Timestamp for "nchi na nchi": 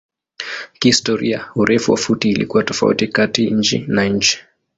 3.51-4.45